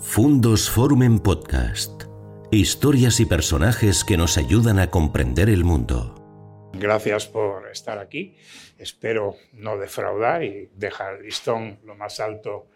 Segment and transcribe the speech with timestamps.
[0.00, 2.04] Fundos Forum en Podcast.
[2.50, 6.70] Historias y personajes que nos ayudan a comprender el mundo.
[6.74, 8.36] Gracias por estar aquí.
[8.76, 12.68] Espero no defraudar y dejar el listón lo más alto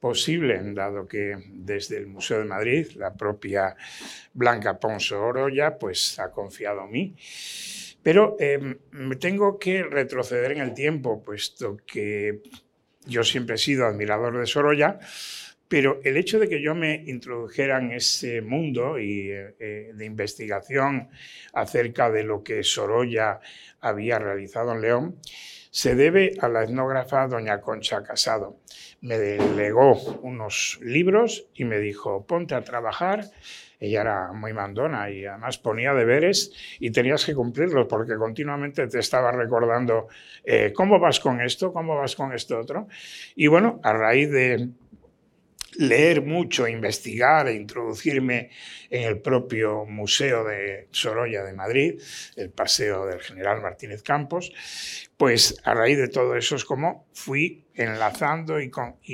[0.00, 3.76] posible, dado que desde el Museo de Madrid la propia
[4.34, 7.16] Blanca Ponzo Oroya pues, ha confiado en mí.
[8.02, 12.42] Pero eh, me tengo que retroceder en el tiempo, puesto que
[13.06, 14.98] yo siempre he sido admirador de Sorolla,
[15.68, 21.08] pero el hecho de que yo me introdujera en ese mundo y, eh, de investigación
[21.52, 23.40] acerca de lo que Sorolla
[23.80, 25.16] había realizado en León
[25.76, 28.56] se debe a la etnógrafa doña Concha Casado.
[29.02, 33.26] Me delegó unos libros y me dijo, ponte a trabajar.
[33.78, 39.00] Ella era muy mandona y además ponía deberes y tenías que cumplirlos porque continuamente te
[39.00, 40.08] estaba recordando
[40.44, 42.88] eh, cómo vas con esto, cómo vas con esto otro.
[43.34, 44.70] Y bueno, a raíz de
[45.74, 48.50] leer mucho, investigar e introducirme
[48.90, 52.00] en el propio Museo de Sorolla de Madrid,
[52.36, 54.52] el Paseo del General Martínez Campos,
[55.16, 58.70] pues a raíz de todo eso es como fui enlazando y,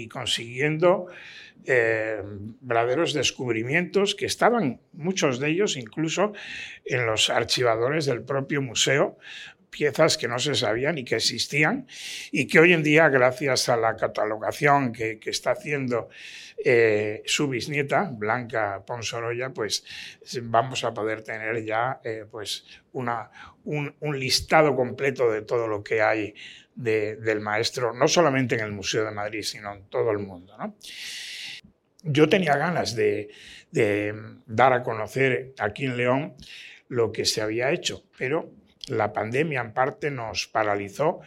[0.08, 1.06] consiguiendo
[1.64, 2.20] eh,
[2.60, 6.32] verdaderos descubrimientos que estaban, muchos de ellos incluso
[6.84, 9.18] en los archivadores del propio museo,
[9.72, 11.86] piezas que no se sabían y que existían
[12.30, 16.10] y que hoy en día, gracias a la catalogación que, está haciendo
[16.62, 19.82] eh, su bisnieta, Blanca Ponsoroya, pues
[20.42, 23.30] vamos a poder tener ya eh, pues una,
[23.64, 26.34] un, listado completo de todo lo que hay
[26.74, 30.54] del maestro, no solamente en el Museo de Madrid, sino en todo el mundo.
[32.02, 33.30] Yo tenía ganas de,
[33.70, 34.14] de
[34.46, 36.34] dar a conocer aquí en León
[36.88, 38.50] lo que se había hecho, pero
[38.88, 41.20] la pandemia en parte nos paralizó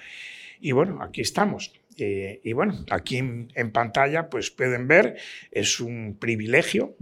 [0.59, 1.73] y bueno, aquí estamos.
[1.97, 5.17] Eh, y bueno, aquí en, en, pantalla pues pueden ver,
[5.51, 6.95] es un privilegio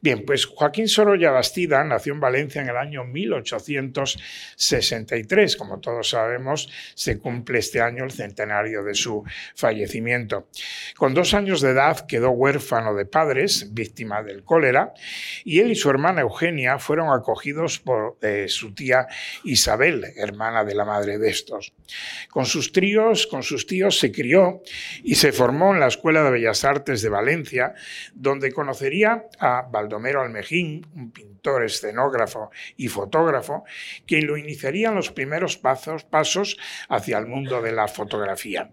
[0.00, 6.70] Bien, pues Joaquín Sorolla Bastida nació en Valencia en el año 1863, como todos sabemos,
[6.94, 9.22] se cumple este año el centenario de su
[9.54, 10.48] fallecimiento.
[10.96, 14.94] Con dos años de edad quedó huérfano de padres, víctima del cólera,
[15.44, 19.06] y él y su hermana Eugenia fueron acogidos por eh, su tía
[19.44, 21.72] Isabel, hermana de la madre de estos.
[22.30, 24.62] Con sus tríos, con sus tíos se crió
[25.02, 27.74] y se formó en la Escuela de Bellas Artes de Valencia,
[28.14, 33.64] donde conocería a Baldomero Almejín, un pintor, escenógrafo y fotógrafo,
[34.06, 38.70] quien lo iniciaría en los primeros pasos, pasos hacia el mundo de la fotografía.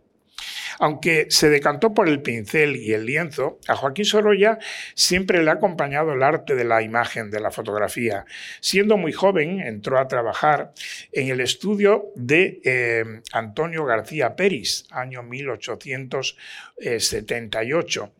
[0.79, 4.59] Aunque se decantó por el pincel y el lienzo, a Joaquín Sorolla
[4.95, 8.25] siempre le ha acompañado el arte de la imagen, de la fotografía.
[8.59, 10.73] Siendo muy joven, entró a trabajar
[11.11, 18.13] en el estudio de eh, Antonio García Peris, año 1878.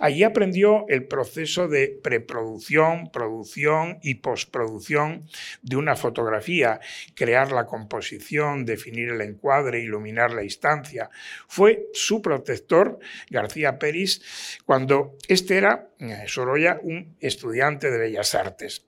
[0.00, 5.28] Allí aprendió el proceso de preproducción, producción y postproducción
[5.62, 6.80] de una fotografía,
[7.14, 11.10] crear la composición, definir el encuadre, iluminar la instancia.
[11.48, 18.86] Fue su protector, García Peris, cuando este era, eh, Sorolla, un estudiante de Bellas Artes.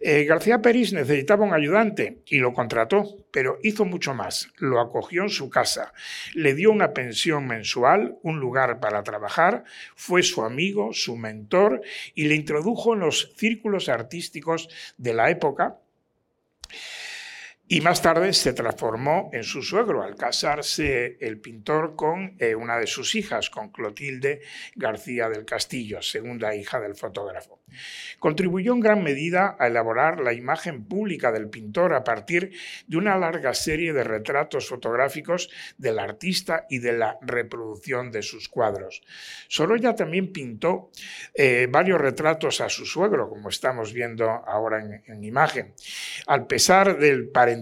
[0.00, 4.48] Eh, García Peris necesitaba un ayudante y lo contrató, pero hizo mucho más.
[4.58, 5.92] Lo acogió en su casa,
[6.34, 9.64] le dio una pensión mensual, un lugar para trabajar,
[9.96, 11.82] fue su amigo, su mentor
[12.14, 15.78] y le introdujo en los círculos artísticos de la época
[17.70, 22.78] y más tarde se transformó en su suegro al casarse el pintor con eh, una
[22.78, 24.40] de sus hijas, con Clotilde
[24.74, 27.60] García del Castillo, segunda hija del fotógrafo.
[28.18, 32.52] Contribuyó en gran medida a elaborar la imagen pública del pintor a partir
[32.86, 38.48] de una larga serie de retratos fotográficos del artista y de la reproducción de sus
[38.48, 39.02] cuadros.
[39.48, 40.90] Sorolla también pintó
[41.34, 45.74] eh, varios retratos a su suegro, como estamos viendo ahora en, en imagen.
[46.26, 47.57] Al pesar del parentesco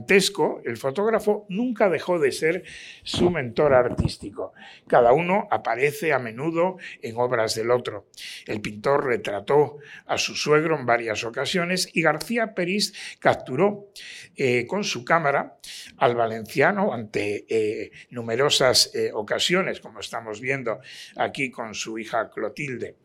[0.64, 2.64] el fotógrafo nunca dejó de ser
[3.02, 4.52] su mentor artístico.
[4.86, 8.06] Cada uno aparece a menudo en obras del otro.
[8.46, 13.90] El pintor retrató a su suegro en varias ocasiones y García Peris capturó
[14.36, 15.58] eh, con su cámara
[15.98, 20.80] al valenciano ante eh, numerosas eh, ocasiones, como estamos viendo
[21.16, 22.96] aquí con su hija Clotilde.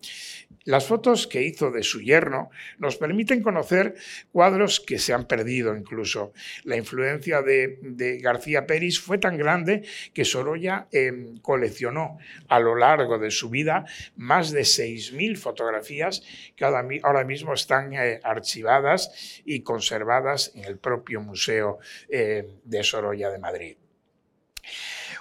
[0.66, 3.96] Las fotos que hizo de su yerno nos permiten conocer
[4.32, 6.34] cuadros que se han perdido incluso.
[6.64, 9.83] La influencia de, García Peris fue tan grande
[10.13, 12.18] que Sorolla em, coleccionó
[12.48, 13.86] a lo largo de su vida
[14.16, 16.24] más de 6.000 fotografías
[16.56, 21.80] que ahora mismo están eh, archivadas y conservadas en el propio Museo
[22.10, 23.77] eh, de Sorolla de Madrid.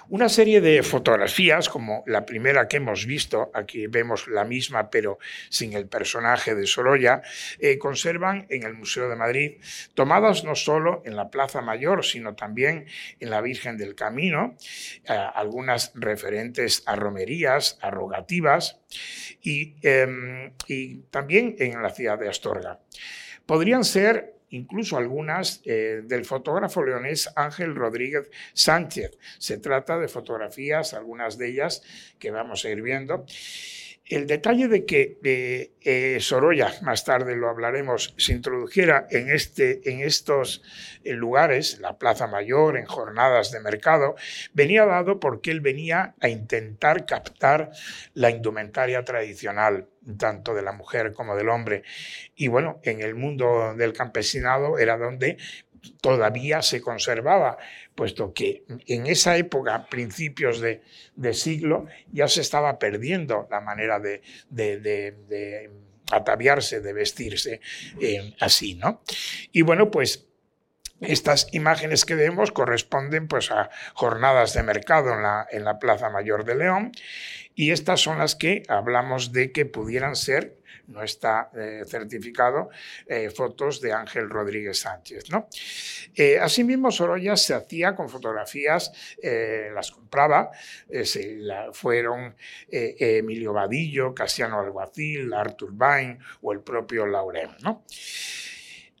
[0.09, 5.19] Una serie de fotografías, como la primera que hemos visto, aquí vemos la misma pero
[5.49, 7.21] sin el personaje de Sorolla,
[7.59, 9.61] eh, conservan en el Museo de Madrid,
[9.93, 12.85] tomadas no solo en la Plaza Mayor, sino también
[13.19, 14.55] en la Virgen del Camino,
[15.05, 18.79] eh, algunas referentes a romerías, a rogativas
[19.41, 22.79] y, em, y también en la ciudad de Astorga.
[23.45, 29.17] Podrían ser incluso algunas eh, del fotógrafo leonés Ángel Rodríguez Sánchez.
[29.37, 31.83] Se trata de fotografías, algunas de ellas
[32.19, 33.25] que vamos a ir viendo.
[34.11, 39.89] El detalle de que eh, eh, Sorolla, más tarde lo hablaremos, se introdujera en, este,
[39.89, 40.61] en estos
[41.05, 44.15] lugares, la Plaza Mayor, en jornadas de mercado,
[44.51, 47.71] venía dado porque él venía a intentar captar
[48.13, 49.87] la indumentaria tradicional
[50.17, 51.83] tanto de la mujer como del hombre.
[52.35, 55.37] Y bueno, en el mundo del campesinado era donde
[56.01, 57.57] todavía se conservaba,
[57.95, 60.81] puesto que en esa época, principios de,
[61.33, 64.21] siglo, ya se estaba perdiendo la manera de,
[66.11, 67.61] ataviarse, de vestirse
[67.99, 69.01] eh, así, ¿no?
[69.51, 70.27] Y bueno, pues
[71.01, 76.09] estas imágenes que vemos corresponden pues, a jornadas de mercado en la, en la Plaza
[76.09, 76.91] Mayor de León
[77.55, 82.69] y estas son las que hablamos de que pudieran ser no está eh, certificado,
[83.05, 85.29] eh, fotos de Ángel Rodríguez Sánchez.
[85.29, 85.47] ¿no?
[86.15, 88.91] Eh, asimismo, Sorolla se hacía con fotografías,
[89.73, 90.51] las compraba,
[91.73, 92.35] fueron
[92.69, 97.51] Emilio Vadillo, Casiano Alguacil, Arthur Bain o el propio Lauren.
[97.63, 97.83] ¿no?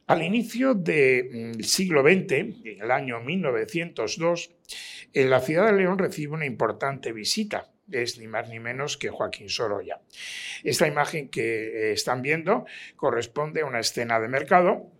[0.07, 4.51] Al inicio del mm, siglo XX, en el año 1902,
[5.13, 9.49] la ciudad de León recibe una importante visita es ni más ni menos que Joaquín
[9.49, 10.01] Sorolla.
[10.63, 12.65] Esta imagen que eh, están viendo
[12.95, 14.91] corresponde a una escena de mercado.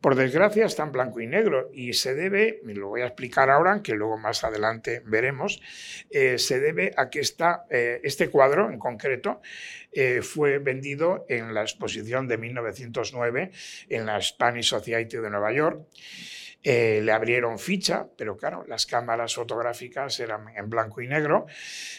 [0.00, 3.82] Por desgracia está en blanco y negro y se debe, lo voy a explicar ahora,
[3.84, 5.62] que luego más adelante veremos,
[6.10, 9.40] eh, se debe a que eh, este cuadro en concreto
[10.22, 13.50] fue vendido en la exposición de 1909
[13.90, 15.86] en la Spanish Society de Nueva York
[16.64, 21.46] eh, le abrieron ficha, pero claro, las cámaras fotográficas eran en blanco y negro.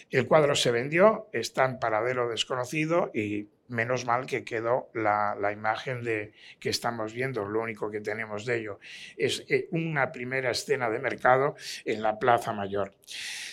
[0.10, 6.04] El cuadro se vendió, está en paradero desconocido y menos mal que quedó la, imagen
[6.04, 8.80] de, que estamos viendo, lo único que tenemos de ello.
[9.18, 12.94] Es eh, una primera escena de mercado en la Plaza Mayor.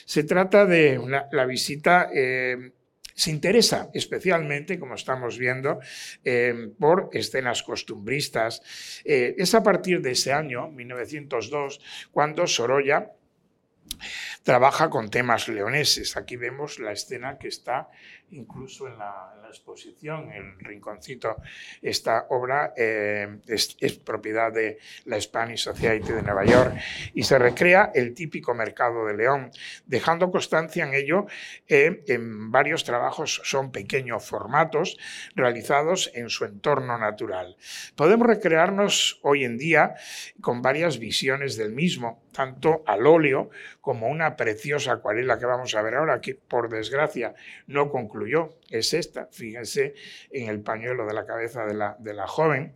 [0.04, 1.00] Se trata de
[1.32, 2.72] la visita eh,
[3.20, 5.78] se interesa especialmente, como estamos viendo,
[6.24, 8.62] eh, por escenas costumbristas.
[9.04, 11.80] Eh, es a partir de ese año, 1902,
[12.12, 13.12] cuando Sorolla
[14.42, 16.16] trabaja con temas leoneses.
[16.16, 17.88] Aquí vemos la escena que está
[18.32, 21.36] incluso en la, exposición, en el rinconcito.
[21.82, 26.76] Esta obra eh, es, propiedad de la Spanish Society de Nueva York
[27.14, 29.50] y se recrea el típico mercado de León,
[29.86, 31.26] dejando constancia en ello
[31.66, 34.96] eh, en varios trabajos, son pequeños formatos
[35.34, 37.56] realizados en su entorno natural.
[37.96, 39.94] Podemos recrearnos hoy en día
[40.40, 43.50] con varias visiones del mismo, tanto al óleo
[43.80, 47.34] como una preciosa acuarela que vamos a ver ahora, que por desgracia
[47.66, 49.94] no concluyó, es esta, fíjense
[50.30, 52.74] en el pañuelo de la cabeza de la, de la joven.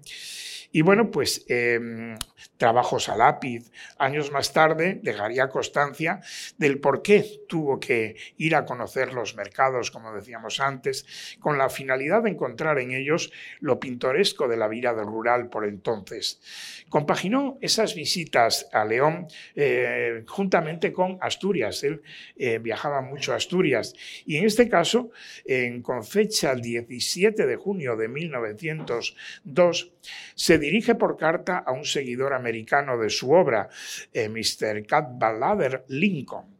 [0.72, 2.16] Y bueno, pues em,
[2.64, 3.70] trabajos a lápiz.
[3.98, 6.22] Años más tarde dejaría constancia
[6.56, 11.68] del por qué tuvo que ir a conocer los mercados, como decíamos antes, con la
[11.68, 13.30] finalidad de encontrar en ellos
[13.60, 16.40] lo pintoresco de la vida rural por entonces.
[16.88, 21.84] Compaginó esas visitas a León eh, juntamente con Asturias.
[21.84, 22.00] Él
[22.34, 23.92] eh, viajaba mucho a Asturias
[24.24, 25.10] y en este caso,
[25.82, 29.92] con fecha 17 de junio de 1902,
[30.34, 32.53] se dirige por carta a un seguidor americano
[32.98, 33.68] de su obra,
[34.12, 34.86] eh, Mr.
[34.86, 36.53] Cadwallader Lincoln.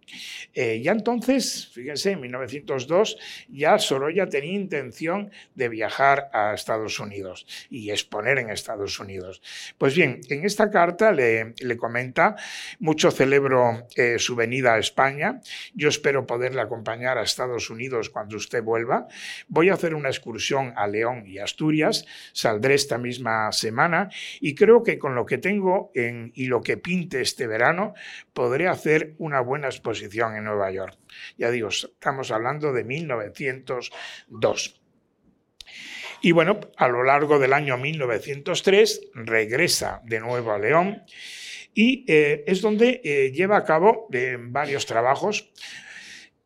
[0.54, 3.16] Eh, ya entonces, fíjense, en 1902
[3.48, 9.42] ya Sorolla tenía intención de viajar a Estados Unidos y exponer en Estados Unidos.
[9.78, 12.36] Pues bien, en esta carta le, comenta,
[12.78, 15.40] mucho celebro eh, su venida a España,
[15.74, 19.08] yo espero poderle acompañar a Estados Unidos cuando usted vuelva,
[19.48, 24.82] voy a hacer una excursión a León y Asturias, saldré esta misma semana y creo
[24.82, 27.94] que con lo que tengo en, y lo que pinte este verano,
[28.32, 30.98] podré hacer una buena exposición en Nueva York.
[31.36, 34.80] Ya digo, estamos hablando de 1902.
[36.22, 41.02] Y bueno, a lo largo del año 1903 regresa de nuevo a León
[41.74, 44.08] y es donde lleva a cabo
[44.38, 45.52] varios trabajos.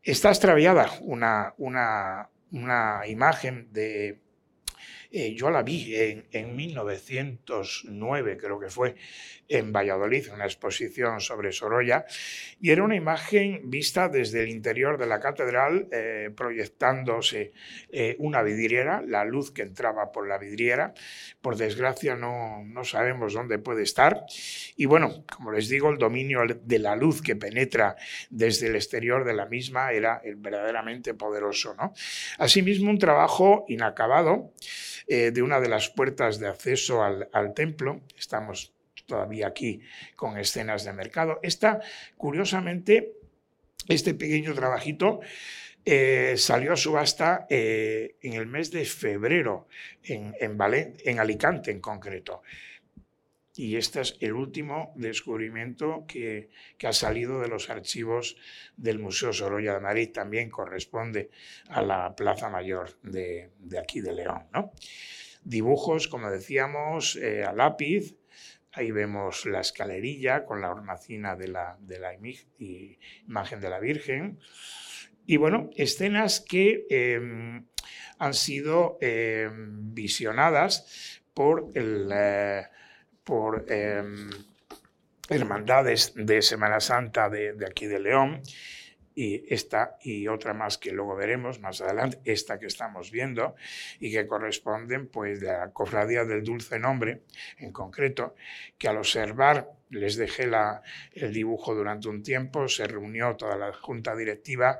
[0.02, 4.20] Está extraviada una, una, imagen de
[5.10, 8.94] eh, yo la vi en, 1909, creo que fue,
[9.48, 12.04] en Valladolid, una exposición sobre Sorolla,
[12.60, 17.52] y era una imagen vista desde el interior de la catedral, eh, proyectándose
[17.90, 20.94] eh, una vidriera, la luz que entraba por la vidriera.
[21.40, 24.24] Por desgracia no, no sabemos dónde puede estar.
[24.76, 27.96] Y bueno, como les digo, el dominio de la luz que penetra
[28.30, 31.74] desde el exterior de la misma era verdaderamente poderoso.
[31.74, 31.92] ¿no?
[32.38, 34.52] Asimismo, un trabajo inacabado
[35.06, 38.00] eh, de una de las puertas de acceso al, templo.
[38.18, 38.74] Estamos
[39.08, 39.80] todavía aquí
[40.14, 41.40] con escenas de mercado.
[41.42, 41.80] Esta,
[42.16, 43.14] curiosamente,
[43.88, 45.20] este pequeño trabajito
[45.84, 49.66] eh, salió a subasta eh, en el mes de febrero
[50.04, 50.56] en, en,
[51.04, 52.42] en Alicante en concreto.
[53.58, 56.50] Y este es el último descubrimiento que,
[56.84, 58.36] ha salido de los archivos
[58.76, 60.12] del Museo Sorolla de Madrid.
[60.12, 61.30] También corresponde
[61.68, 63.50] a la Plaza Mayor de,
[63.80, 64.44] aquí de León.
[65.42, 68.14] Dibujos, como decíamos, eh, a lápiz.
[68.72, 71.78] Ahí vemos la escalerilla con la hornacina de la,
[73.26, 74.38] imagen de la Virgen.
[75.26, 77.66] Y bueno, escenas que em,
[78.18, 82.10] han sido em, visionadas por el...
[82.12, 82.66] Eh,
[83.68, 84.30] em,
[85.28, 88.42] hermandades de Semana Santa de, aquí de León
[89.18, 93.56] y esta y otra más que luego veremos más adelante, esta que estamos viendo
[93.98, 97.22] y que corresponden pues la cofradía del dulce nombre
[97.58, 98.36] en concreto,
[98.78, 100.82] que al observar les dejé la,
[101.14, 104.78] el dibujo durante un tiempo, se reunió toda la junta directiva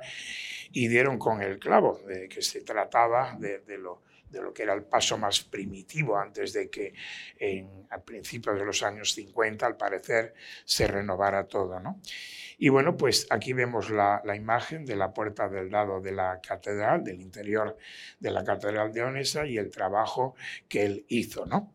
[0.71, 4.63] y dieron con el clavo de que se trataba de, de lo de lo que
[4.63, 6.93] era el paso más primitivo antes de que
[7.37, 10.33] en, a principios de los años 50, al parecer,
[10.65, 11.79] se renovara todo.
[11.79, 11.99] ¿no?
[12.57, 17.03] Y bueno, pues aquí vemos la, imagen de la puerta del lado de la catedral,
[17.03, 17.77] del interior
[18.19, 20.35] de la catedral de Onesa y el trabajo
[20.67, 21.45] que él hizo.
[21.45, 21.71] ¿no?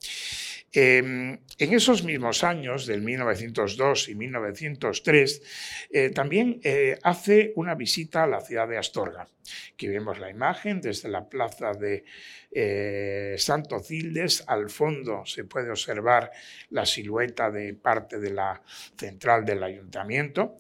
[0.77, 5.43] Em, en esos mismos años, del 1902 y 1903,
[5.91, 9.29] eh, también eh, hace una visita a la ciudad de Astorga.
[9.73, 12.05] Aquí vemos la imagen desde la plaza de
[12.51, 14.43] eh, Santo Cildes.
[14.49, 16.33] Al fondo se puede observar
[16.71, 18.61] la silueta de parte de la
[18.97, 20.57] central del ayuntamiento.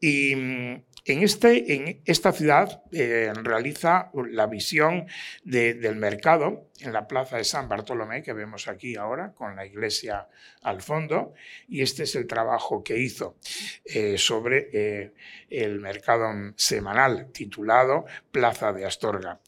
[0.00, 5.06] Y mm, en, este, en esta ciudad eh, realiza la visión
[5.42, 10.28] del mercado en la plaza de San Bartolomé, que vemos aquí ahora, con la iglesia
[10.62, 11.34] al fondo,
[11.68, 13.36] y este es el trabajo que hizo
[13.84, 15.12] eh, sobre eh,
[15.50, 19.40] el mercado semanal titulado Plaza de Astorga.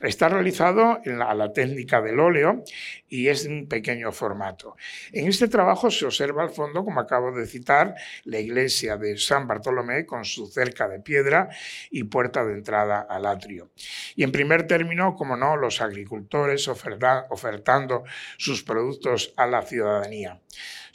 [0.00, 2.64] Está realizado en la, a la técnica del óleo
[3.08, 4.76] y es de un pequeño formato.
[5.12, 7.94] En este trabajo se observa al fondo, como acabo de citar,
[8.24, 11.48] la iglesia de San Bartolomé con su cerca de piedra
[11.90, 13.70] y puerta de entrada al atrio.
[14.16, 18.04] Y en primer término, como no, los agricultores ofertando
[18.38, 20.40] sus productos a la ciudadanía.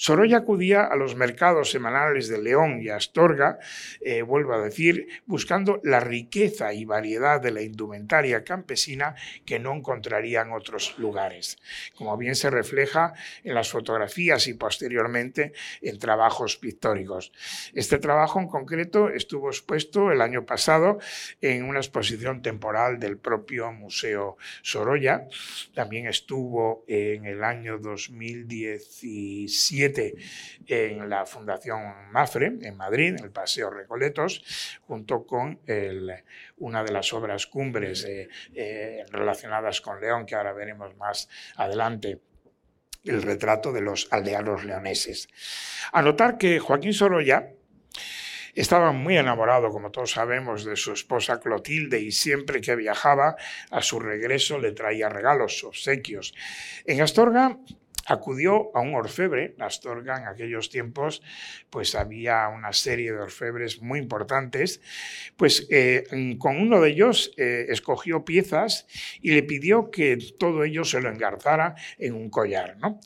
[0.01, 3.59] Sorolla acudía a los mercados semanales de León y Astorga,
[3.99, 9.15] eh, vuelvo a decir, buscando la riqueza y variedad de la indumentaria campesina
[9.45, 11.57] que no encontraría en otros lugares,
[11.95, 13.13] como bien se refleja
[13.43, 15.51] en las fotografías y posteriormente
[15.81, 17.33] en trabajos pictóricos.
[17.73, 20.99] Este trabajo en concreto estuvo expuesto el año pasado
[21.41, 25.27] en una exposición temporal del propio Museo Sorolla.
[25.73, 29.88] También estuvo en el año 2017
[30.67, 35.59] en la Fundación Mafre, en Madrid, en el Paseo Recoletos, junto con
[36.57, 42.21] una de las obras cumbres eh, eh, relacionadas con León, que ahora veremos más adelante
[43.03, 45.27] el retrato de los aldeanos leoneses.
[45.93, 47.53] Anotar que Joaquín Sorolla
[48.55, 53.35] estaba muy enamorado, como todos sabemos, de su esposa Clotilde y siempre que viajaba
[53.71, 56.33] a su regreso le traía regalos, obsequios.
[56.85, 57.57] En Astorga
[58.09, 61.21] acudió a un orfebre, Astorga en aquellos tiempos,
[61.69, 64.81] pues había una serie de orfebres muy importantes,
[65.37, 66.03] pues eh,
[66.39, 68.87] con uno de ellos eh, escogió piezas
[69.21, 72.77] y le pidió que todo ello se lo engarzara en un collar.
[72.79, 72.99] ¿no?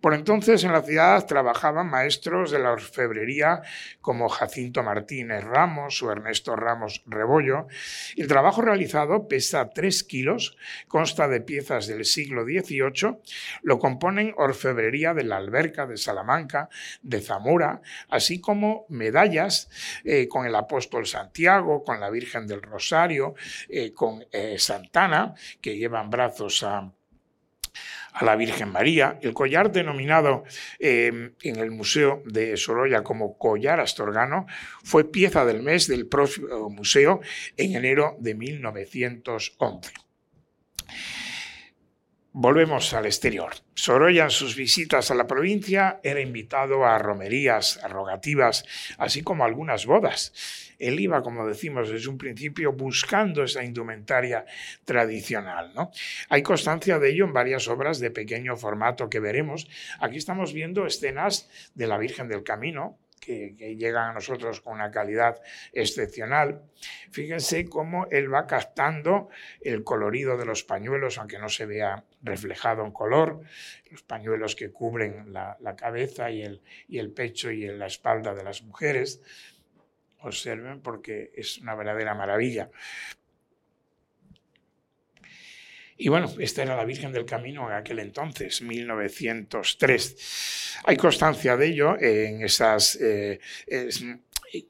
[0.00, 3.62] Por entonces en la ciudad trabajaban maestros de la orfebrería
[4.00, 7.68] como Jacinto Martínez Ramos o Ernesto Ramos Rebollo.
[8.16, 10.56] El trabajo realizado pesa 3 kilos,
[10.88, 13.18] consta de piezas del siglo XVIII,
[13.62, 16.68] lo componen de la Alberca de Salamanca,
[17.02, 19.68] de Zamora, así como medallas
[20.04, 23.34] eh, con el apóstol Santiago, con la Virgen del Rosario,
[23.68, 26.92] eh, con eh, Santana, que llevan brazos a
[28.18, 29.18] a la Virgen María.
[29.22, 30.44] El collar denominado
[30.78, 34.46] eh, en el Museo de Sorolla como collar astorgano
[34.82, 37.20] fue pieza del mes del propio museo
[37.56, 39.92] en enero de 1911.
[42.40, 43.50] Volvemos al exterior.
[43.74, 48.64] Sorolla en sus visitas a la provincia era invitado a romerías, a rogativas,
[48.96, 50.32] así como a algunas bodas.
[50.78, 54.46] Él iba, como decimos desde un principio, buscando esa indumentaria
[54.84, 55.72] tradicional.
[55.74, 55.90] ¿no?
[56.28, 59.66] Hay constancia de ello en varias obras de pequeño formato que veremos.
[59.98, 64.90] Aquí estamos viendo escenas de la Virgen del Camino, que, llegan a nosotros con una
[64.90, 65.40] calidad
[65.72, 66.62] excepcional.
[67.10, 69.28] Fíjense cómo él va captando
[69.60, 73.40] el colorido de los pañuelos, aunque no se vea reflejado en color,
[73.90, 78.44] los pañuelos que cubren la, cabeza y el, y el pecho y la espalda de
[78.44, 79.20] las mujeres.
[80.20, 82.70] Observen porque es una verdadera maravilla.
[86.00, 90.76] Y bueno, esta era la Virgen del Camino en aquel entonces, 1903.
[90.84, 93.40] Hay constancia de ello en esas, eh,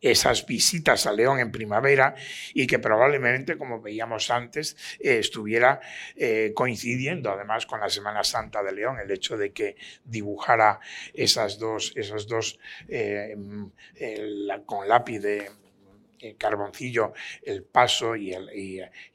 [0.01, 2.15] esas visitas a León en primavera
[2.55, 5.81] y que probablemente, como veíamos antes, eh, estuviera
[6.17, 10.81] eh, coincidiendo además con la Semana Santa de León, el hecho de que dibujara
[11.13, 12.59] esas dos, esas dos
[14.65, 15.51] con lápiz de
[16.37, 18.35] carboncillo el paso y,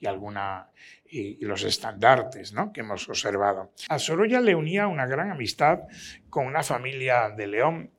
[0.05, 0.70] alguna
[1.13, 2.74] y, los estandartes ¿no?
[2.74, 3.72] que hemos observado.
[3.89, 5.82] A Sorolla le unía una gran amistad
[6.29, 7.91] con una familia de León,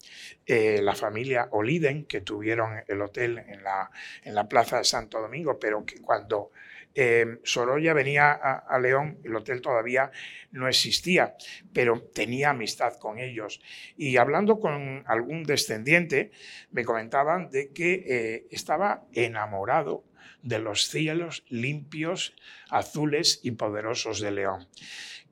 [0.46, 3.90] eh, la familia Oliden, que tuvieron el hotel en la,
[4.24, 6.50] en la Plaza de Santo Domingo, pero que cuando
[6.96, 10.10] eh, Sorolla venía a, León, el hotel todavía
[10.52, 11.34] no existía,
[11.72, 13.60] pero tenía amistad con ellos.
[13.96, 16.30] Y hablando con algún descendiente,
[16.70, 20.04] me comentaban de que eh, estaba enamorado
[20.42, 22.34] de los cielos limpios,
[22.68, 24.66] azules y poderosos de León.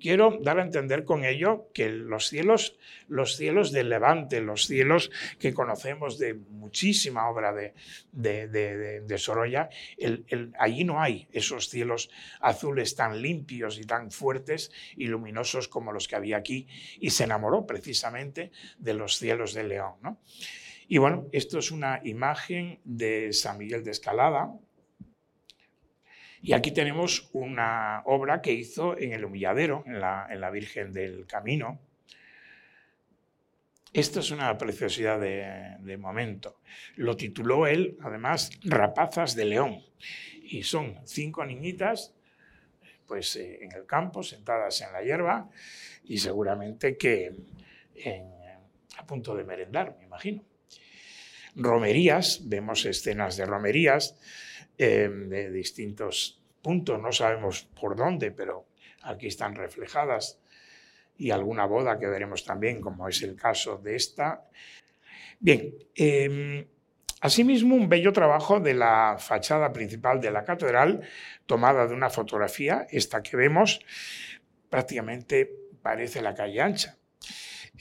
[0.02, 5.12] Quiero dar a entender con ello que los cielos, los cielos del Levante, los cielos
[5.38, 7.72] que conocemos de muchísima obra de,
[8.10, 9.70] de, Sorolla,
[10.58, 16.08] allí no hay esos cielos azules tan limpios y tan fuertes y luminosos como los
[16.08, 16.66] que había aquí,
[16.98, 20.18] y se enamoró precisamente de los cielos de León.
[20.88, 24.52] Y bueno, esto es una imagen de San Miguel de Escalada,
[26.42, 31.80] y aquí tenemos una obra que hizo en el Humilladero, en la, Virgen del Camino.
[33.92, 36.60] Esto es una preciosidad de, momento.
[36.96, 39.82] Lo tituló él, además, Rapazas de León.
[40.42, 42.12] Y son cinco niñitas
[43.06, 45.48] pues, eh, en el campo, sentadas en la hierba,
[46.04, 47.36] y seguramente que
[48.96, 50.44] a punto de merendar, me imagino.
[51.54, 54.18] Romerías, vemos escenas de romerías,
[54.78, 58.66] eh, de distintos puntos, no sabemos por dónde, pero
[59.02, 60.38] aquí están reflejadas,
[61.16, 64.48] y alguna boda que veremos también, como es el caso de esta.
[65.38, 66.66] Bien, em,
[67.20, 71.02] asimismo un bello trabajo de la fachada principal de la catedral,
[71.46, 73.80] tomada de una fotografía, esta que vemos,
[74.70, 75.50] prácticamente
[75.82, 76.96] parece la calle ancha.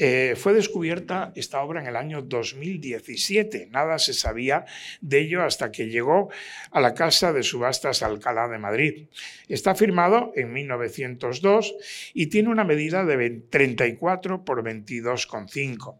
[0.03, 3.67] Eh, fue descubierta esta obra en el año 2017.
[3.69, 4.65] Nada se sabía
[4.99, 6.31] de ello hasta que llegó
[6.71, 9.05] a la Casa de Subastas Alcalá de Madrid.
[9.47, 11.75] Está firmado en 1902
[12.15, 15.99] y tiene una medida de 34 por 22,5.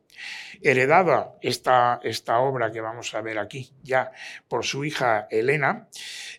[0.62, 4.12] Heredada esta, esta obra que vamos a ver aquí ya
[4.48, 5.88] por su hija Elena,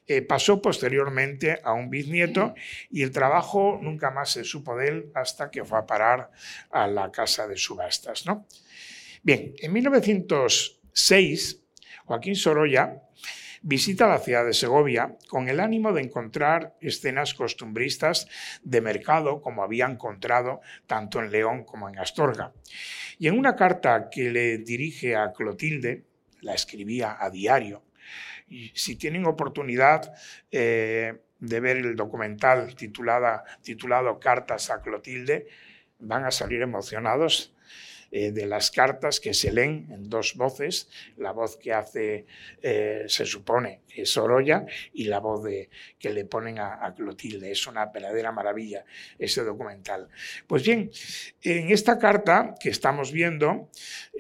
[0.07, 2.55] eh, pasó posteriormente a un bisnieto
[2.91, 6.31] y el trabajo nunca más se supo de él hasta que fue a parar
[6.71, 8.27] a la casa de subastas.
[8.27, 8.47] ¿no?
[9.23, 11.61] Bien, en 1906,
[12.05, 13.02] Joaquín Sorolla
[13.63, 18.29] visita la ciudad de Segovia con el ánimo de encontrar escenas costumbristas
[18.63, 22.53] de mercado como había encontrado tanto en León como en Astorga.
[23.19, 26.05] Y en una carta que le dirige a Clotilde,
[26.41, 27.85] la escribía a diario,
[28.75, 30.13] si tienen oportunidad
[30.51, 35.47] eh, de ver el documental titulada, titulado Cartas a Clotilde,
[36.01, 37.55] van a salir emocionados
[38.15, 42.27] eh, de las cartas que se leen en dos voces, la voz que hace,
[42.61, 47.51] eh, se supone, es Sorolla, y la voz de, que le ponen a, Clotilde.
[47.51, 48.85] Es una verdadera maravilla
[49.19, 50.09] ese documental.
[50.47, 50.91] Pues bien,
[51.41, 53.71] en esta carta que estamos viendo,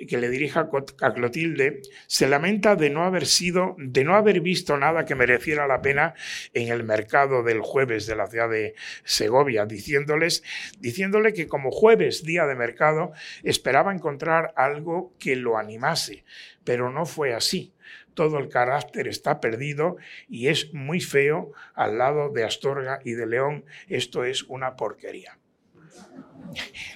[0.09, 4.79] que le dirige a Clotilde, se lamenta de no haber sido, de no haber visto
[4.79, 6.15] nada que mereciera la pena
[6.55, 8.75] en el mercado del jueves de la ciudad de
[9.05, 10.43] Segovia, diciéndoles,
[10.79, 16.25] diciéndole que como jueves, día de mercado, esperaba encontrar algo que lo animase,
[16.63, 17.73] pero no fue así.
[18.15, 19.97] Todo el carácter está perdido
[20.29, 23.65] y es muy feo al lado de Astorga y de León.
[23.89, 25.39] Esto es una porquería.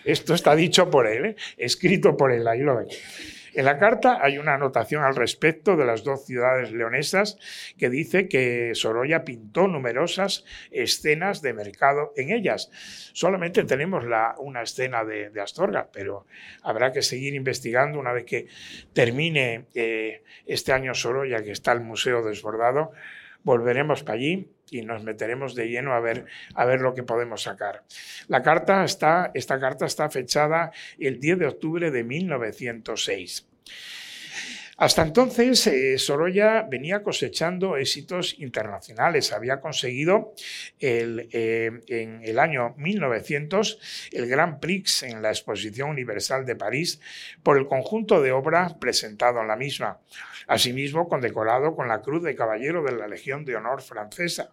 [0.04, 1.36] Esto está dicho por él, ¿eh?
[1.56, 2.88] escrito por él, ahí lo ven.
[3.56, 7.38] En la carta hay una anotación al respecto de las dos ciudades leonesas
[7.78, 12.70] que dice que Sorolla pintó numerosas escenas de mercado en ellas.
[13.14, 14.04] Solamente tenemos
[14.40, 16.26] una escena de, Astorga, pero
[16.64, 18.46] habrá que seguir investigando una vez que
[18.92, 22.92] termine eh, este año Sorolla, que está el museo desbordado.
[23.42, 27.42] Volveremos para allí y nos meteremos de lleno a ver, a ver lo que podemos
[27.42, 27.84] sacar.
[28.28, 33.46] La carta está, esta carta está fechada el 10 de octubre de 1906.
[34.78, 39.32] Hasta entonces, eh, Sorolla venía cosechando éxitos internacionales.
[39.32, 40.34] Había conseguido
[40.78, 47.00] eh, en el año 1900 el Grand Prix en la Exposición Universal de París
[47.42, 49.98] por el conjunto de obras presentado en la misma.
[50.46, 54.50] Asimismo, condecorado con la Cruz de Caballero de la Legión de Honor francesa,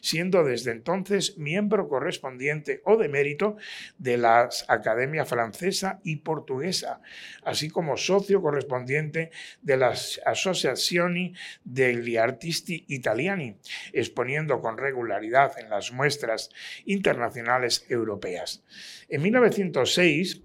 [0.00, 3.56] siendo desde entonces miembro correspondiente o de mérito
[3.98, 7.00] de las Academia Francesa y Portuguesa,
[7.42, 9.30] así como socio correspondiente
[9.62, 13.56] de las Associazioni degli Artisti Italiani,
[13.92, 16.50] exponiendo con regularidad en las muestras
[16.84, 18.62] internacionales europeas.
[19.08, 20.42] En 1906,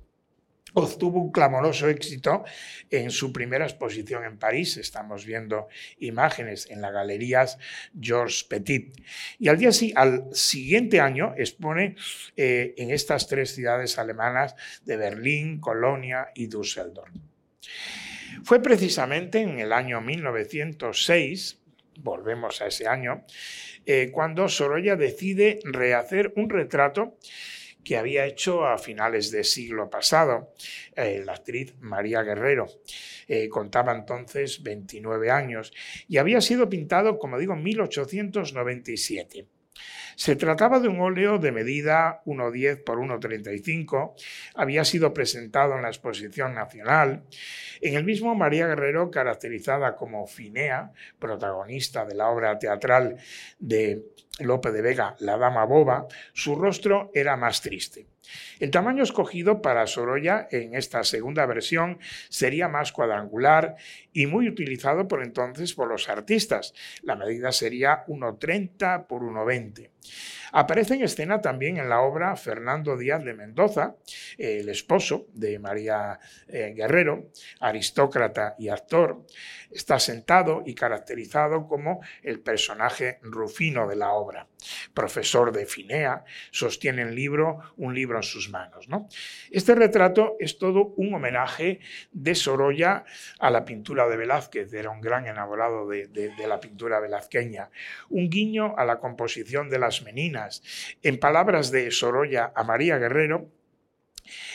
[0.74, 2.44] obtuvo un clamoroso éxito
[2.90, 4.78] en su primera exposición en París.
[4.78, 5.68] Estamos viendo
[6.00, 7.58] imágenes en las galerías
[8.00, 9.02] Georges Petit.
[9.40, 11.96] Y al, día, al siguiente año expone
[12.36, 14.56] eh, en estas tres ciudades alemanas
[14.86, 17.12] de Berlín, Colonia y Düsseldorf.
[18.44, 21.60] Fue precisamente en el año 1906,
[22.00, 23.26] volvemos a ese año,
[23.86, 27.18] eh, cuando Sorolla decide rehacer un retrato
[27.84, 30.54] que había hecho a finales del siglo pasado
[30.96, 32.68] eh, la actriz María Guerrero.
[33.28, 35.74] Eh, contaba entonces 29 años
[36.08, 39.48] y había sido pintado, como digo, en 1897.
[40.20, 44.16] Se trataba de un óleo de medida 1,10 por 1,35,
[44.54, 47.24] había sido presentado en la Exposición Nacional.
[47.80, 53.16] En el mismo María Guerrero, caracterizada como Finea, protagonista de la obra teatral
[53.60, 54.08] de
[54.40, 58.06] Lope de Vega, La Dama Boba, su rostro era más triste.
[58.60, 63.76] El tamaño escogido para Sorolla en esta segunda versión sería más cuadrangular
[64.14, 66.74] y muy utilizado por entonces por los artistas.
[67.02, 69.90] La medida sería 1,30 por 1,20.
[70.52, 73.96] Aparece en escena también en la obra Fernando Díaz de Mendoza,
[74.38, 79.26] el esposo de María eh, Guerrero, aristócrata y actor.
[79.72, 84.48] Está sentado y caracterizado como el personaje rufino de la obra.
[84.94, 88.90] Profesor de Finea, sostiene el libro, un libro en sus manos.
[88.90, 89.08] ¿no?
[89.52, 91.80] Este retrato es todo un homenaje
[92.12, 93.06] de Sorolla
[93.40, 97.70] a la pintura de Velázquez, era un gran enamorado de, de la pintura velazqueña,
[98.10, 100.39] un guiño a la composición de las meninas.
[101.04, 103.50] En palabras de Sorolla a María Guerrero,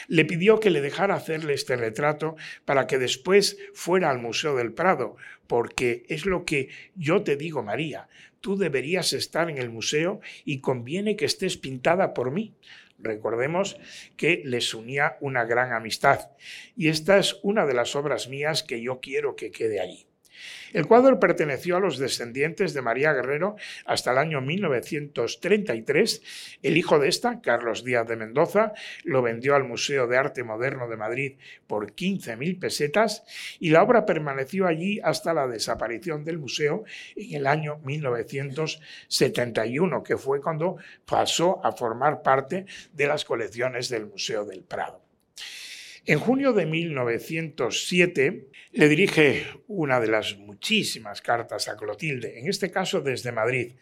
[0.09, 4.73] le pidió que le dejara hacerle este retrato para que después fuera al Museo del
[4.73, 5.17] Prado,
[5.47, 8.09] porque es lo que yo te digo, María,
[8.41, 12.55] tú deberías estar en el museo y conviene que estés pintada por mí.
[12.99, 13.77] Recordemos
[14.17, 16.31] que les unía una gran amistad
[16.77, 20.07] y esta es una de las obras mías que yo quiero que quede allí.
[20.73, 26.59] El cuadro perteneció a los descendientes de María Guerrero hasta el año 1933.
[26.63, 28.73] El hijo de esta, Carlos Díaz de Mendoza,
[29.05, 33.25] lo vendió al Museo de Arte Moderno de Madrid por 15.000 pesetas
[33.61, 40.17] y la obra permaneció allí hasta la desaparición del museo en el año 1971, que
[40.17, 40.77] fue cuando
[41.07, 45.04] pasó a formar parte de las colecciones del Museo del Prado.
[46.07, 52.71] En junio de 1907 le dirige una de las muchísimas cartas a Clotilde, en este
[52.71, 53.73] caso desde Madrid.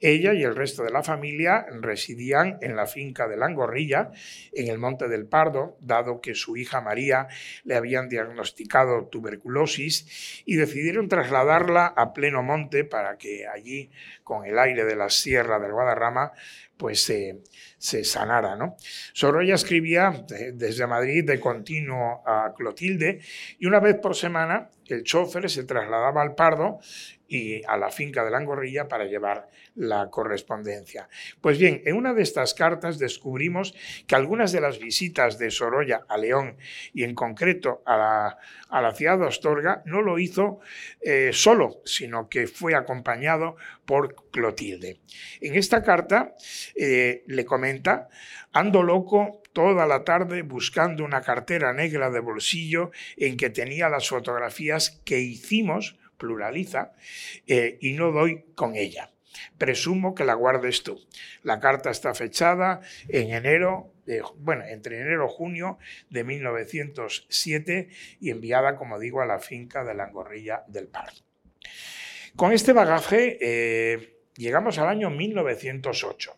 [0.00, 4.10] Ella y el resto de la familia residían en la finca de Langorrilla,
[4.52, 7.28] en el Monte del Pardo, dado que su hija María
[7.62, 13.90] le habían diagnosticado tuberculosis y decidieron trasladarla a pleno monte para que allí,
[14.24, 16.32] con el aire de la sierra del Guadarrama,
[16.80, 18.56] pues se sanara.
[18.56, 18.76] ¿no?
[19.12, 23.20] Sorolla escribía desde Madrid de continuo a Clotilde
[23.58, 26.80] y una vez por semana el chofer se trasladaba al Pardo
[27.28, 31.08] y a la finca de la Angorrilla para llevar la correspondencia.
[31.40, 33.72] Pues bien, en una de estas cartas descubrimos
[34.08, 36.56] que algunas de las visitas de Sorolla a León
[36.92, 38.36] y en concreto a
[38.72, 40.58] la, ciudad de Astorga no lo hizo
[41.00, 45.00] eh, solo, sino que fue acompañado por Clotilde.
[45.40, 46.34] En esta carta
[46.74, 48.08] eh, le comenta,
[48.52, 54.08] ando loco toda la tarde buscando una cartera negra de bolsillo en que tenía las
[54.08, 56.92] fotografías que hicimos pluraliza,
[57.48, 59.10] eh, y no doy con ella.
[59.58, 61.00] Presumo que la guardes tú.
[61.42, 63.94] La carta está fechada en enero,
[64.36, 65.78] bueno, entre enero y junio
[66.10, 67.88] de 1907
[68.20, 71.12] y enviada, como digo, a la finca de la Angorrilla del Par.
[72.36, 76.36] Con este bagaje eh, llegamos al año 1908.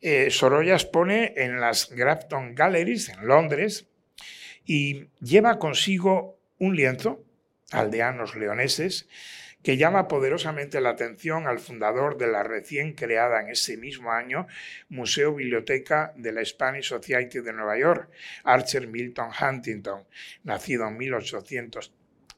[0.00, 3.86] Eh, Sorolla expone en las Grafton Galleries en Londres
[4.64, 7.24] y lleva consigo un lienzo,
[7.70, 9.08] aldeanos leoneses,
[9.64, 14.46] que llama poderosamente la atención al fundador de la recién creada en ese mismo año
[14.90, 18.10] Museo Biblioteca de la Spanish Society de Nueva York,
[18.44, 20.04] Archer Milton Huntington,
[20.42, 20.98] nacido en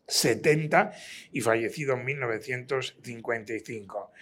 [0.06, 0.92] 1870
[1.32, 4.12] y fallecido en 1955.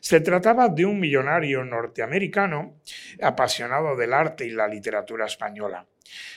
[0.00, 2.80] Se trataba de un millonario norteamericano
[3.22, 5.86] apasionado del arte y la literatura española.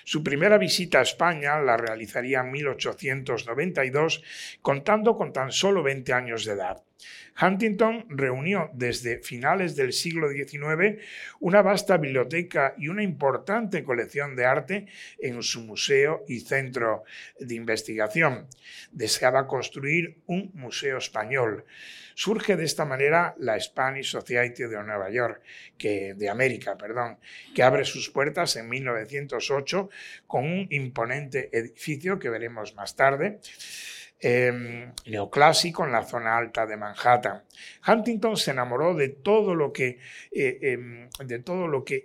[0.04, 4.24] Su primera visita a España la realizaría en 1892,
[4.62, 6.82] contando con tan solo 20 años de edad.
[7.42, 11.02] Huntington reunió desde finales del siglo XIX
[11.42, 14.86] una vasta biblioteca y una importante colección de arte
[15.20, 17.04] en su museo y centro
[17.40, 18.48] de investigación.
[18.92, 21.66] Deseaba construir un museo español.
[22.14, 25.42] Surge de esta manera la Spanish Society de Nueva York,
[25.78, 27.18] que, de América, perdón,
[27.54, 29.90] que abre sus puertas en 1908
[30.26, 33.40] con un imponente edificio que veremos más tarde
[34.28, 37.44] Em, neoclásico en la zona alta de Manhattan.
[37.88, 40.00] Huntington se enamoró de todo lo que,
[40.32, 42.04] eh, em, de todo lo que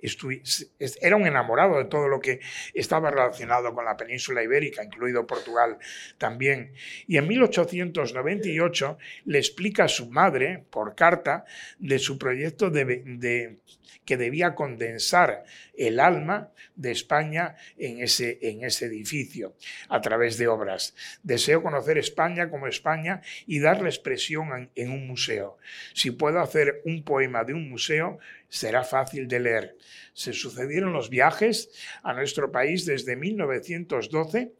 [1.00, 2.40] era un enamorado de todo lo que
[2.74, 5.78] estaba relacionado con la península ibérica, incluido Portugal
[6.18, 6.74] también.
[7.06, 11.46] Y en 1898 le explica a su madre, por carta,
[11.78, 13.56] de su proyecto de
[14.04, 15.44] que debía condensar
[15.76, 19.54] el alma de España en ese, en ese edificio
[19.88, 20.94] a través de obras.
[21.22, 25.56] Deseo conocer España como España y darle expresión en, un museo.
[25.94, 28.18] Si puedo hacer un poema de un museo,
[28.48, 29.76] será fácil de leer.
[30.12, 31.70] Se sucedieron los viajes
[32.02, 34.52] a nuestro país desde 1912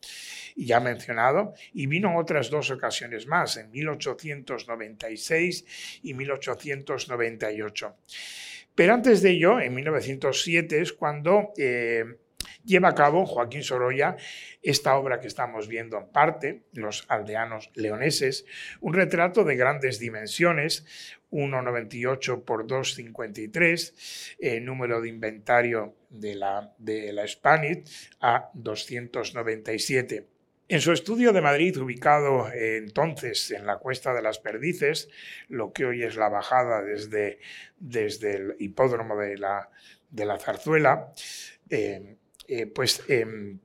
[0.57, 7.97] ya mencionado, y vino otras dos ocasiones más, en 1896 y 1898.
[8.75, 12.05] Pero antes de ello, en 1907 es cuando eh,
[12.65, 14.17] lleva a cabo Joaquín Sorolla
[14.63, 18.45] esta obra que estamos viendo en parte, Los aldeanos leoneses,
[18.81, 20.85] un retrato de grandes dimensiones,
[21.31, 30.27] 1,98 por 2,53, eh, número de inventario de la, de la Spanish a 297.
[30.69, 35.09] En su estudio de Madrid, ubicado entonces en la Cuesta de las Perdices,
[35.49, 37.41] lo que hoy es la bajada desde,
[37.81, 39.69] desde el hipódromo de la,
[40.11, 41.13] de la Zarzuela,
[41.71, 42.19] eh,
[42.51, 43.61] eh, pues em,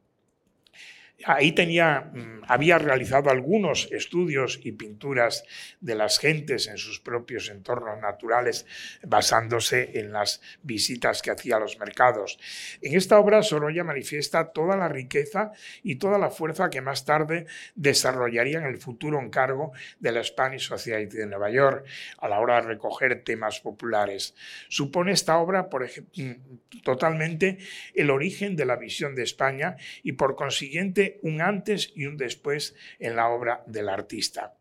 [1.28, 5.44] Ahí tenía, mm, había realizado algunos estudios y pinturas
[5.82, 8.68] de las gentes en sus propios entornos naturales,
[9.02, 12.38] basándose en las visitas que hacía a los mercados.
[12.80, 17.48] En esta obra Sorolla manifiesta toda la riqueza y toda la fuerza que más tarde
[17.74, 21.88] desarrollaría en el futuro encargo de la Spanish Society de Nueva York
[22.20, 24.36] a la hora de recoger temas populares.
[24.70, 27.58] Supone esta obra, por ejemplo, mm, totalmente
[27.96, 32.76] el origen de la visión de España y por consiguiente un antes y un después
[33.00, 34.54] en la obra del artista.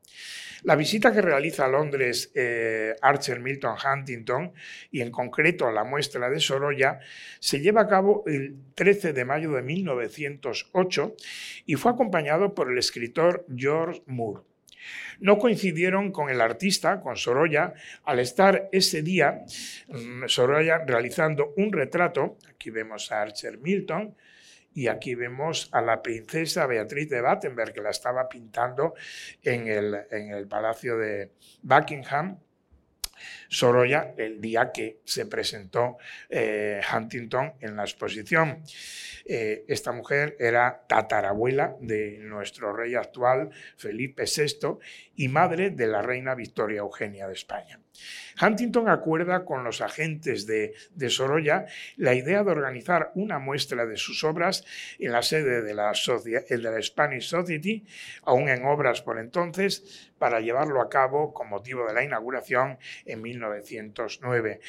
[0.65, 4.55] La visita que realiza a Londres eh, Archer Milton Huntington,
[4.91, 7.01] y en concreto a la muestra de Sorolla,
[7.39, 11.17] se lleva a cabo el 13 de mayo de 1908
[11.67, 14.43] y fue acompañado por el escritor George Moore.
[15.21, 19.45] No coincidieron con el artista, con Sorolla, al estar ese día
[19.89, 24.15] mm, Sorolla realizando un retrato, aquí vemos a Archer Milton,
[24.75, 28.95] y aquí vemos a la princesa Beatriz de Battenberg, que la estaba pintando
[29.43, 31.31] en el, en el Palacio de
[31.63, 32.39] Buckingham.
[33.49, 38.63] Sorolla el día que se presentó eh, Huntington en la exposición.
[39.25, 44.79] Eh, esta mujer era tatarabuela de nuestro rey actual, Felipe VI,
[45.17, 47.84] y madre de la reina Victoria Eugenia de España.
[48.41, 50.75] Huntington acuerda con los agentes de,
[51.09, 54.65] Sorolla la idea de organizar una muestra de sus obras
[54.99, 57.85] en la sede de la, de la Spanish Society,
[58.25, 63.23] aún en obras por entonces, para llevarlo a cabo con motivo de la inauguración en
[63.23, 64.61] 1909.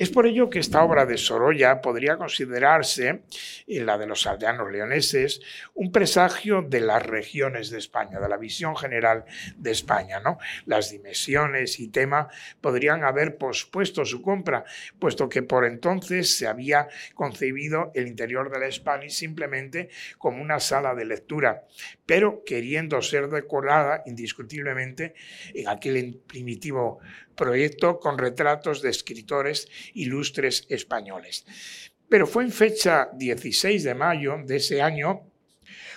[0.00, 3.20] Es por ello que esta obra de Sorolla podría considerarse,
[3.66, 5.42] la de los aldeanos leoneses,
[5.74, 9.26] un presagio de las regiones de España, de la visión general
[9.58, 10.18] de España.
[10.20, 10.38] ¿no?
[10.64, 12.28] Las dimensiones y tema
[12.62, 14.64] podrían haber pospuesto su compra,
[14.98, 20.60] puesto que por entonces se había concebido el interior de la Spanish simplemente como una
[20.60, 21.66] sala de lectura,
[22.06, 25.12] pero queriendo ser decorada indiscutiblemente
[25.52, 27.00] en aquel primitivo
[27.40, 31.46] proyecto con retratos de escritores ilustres españoles.
[32.06, 35.22] Pero fue en fecha 16 de mayo de ese año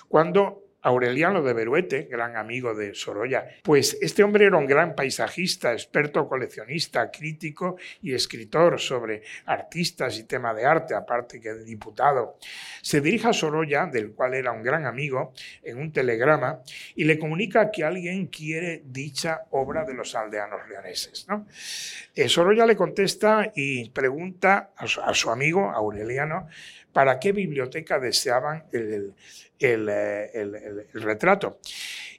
[0.08, 3.48] cuando Aureliano de Beruete, gran amigo de Sorolla.
[3.64, 10.26] Pues este hombre era un gran paisajista, experto coleccionista, crítico y escritor sobre artistas y
[10.26, 12.38] tema de arte, aparte que diputado.
[12.82, 16.60] Se dirige a Sorolla, del cual era un gran amigo, en un telegrama
[16.96, 21.26] y le comunica que alguien quiere dicha obra de los aldeanos leoneses.
[22.14, 26.48] Eh, Sorolla le contesta y pregunta a su amigo Aureliano
[26.92, 29.14] para qué biblioteca deseaban el,
[29.60, 31.60] el, retrato.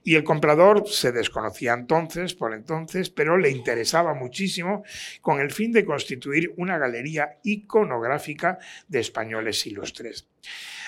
[0.07, 4.85] Y el comprador se desconocía entonces, por entonces, pero le interesaba muchísimo
[5.23, 10.29] con el fin de constituir una galería iconográfica de españoles ilustres.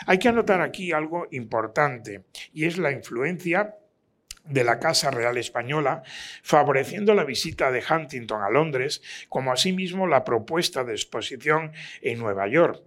[0.06, 3.74] Hay que anotar aquí algo importante y es la influencia
[4.48, 6.02] de la Casa Real Española,
[6.42, 12.48] favoreciendo la visita de Huntington a Londres, como asimismo la propuesta de exposición en Nueva
[12.48, 12.82] York.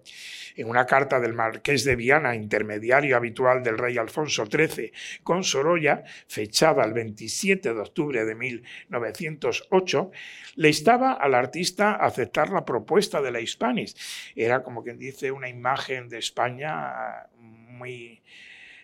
[0.56, 4.92] En una carta del Marqués de Viana, intermediario habitual del rey Alfonso XIII,
[5.22, 10.10] con Sorolla, fechada el 27 de octubre de 1908,
[10.56, 13.94] le instaba al artista aceptar la propuesta de la Hispanis.
[14.34, 18.22] Era como quien dice una imagen de España muy